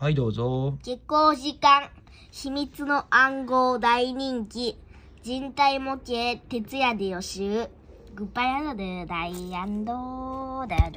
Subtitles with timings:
[0.00, 0.78] はい、どうぞ。
[0.82, 1.90] 下校時間、
[2.30, 4.80] 秘密の暗号大人気、
[5.22, 7.68] 人体模型徹夜で予習、
[8.14, 10.90] グッバイアンドダイアンドダイ